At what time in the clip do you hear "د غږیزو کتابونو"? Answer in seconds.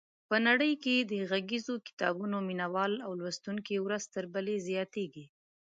1.11-2.37